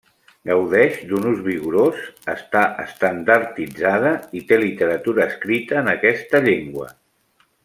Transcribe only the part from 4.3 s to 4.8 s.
i té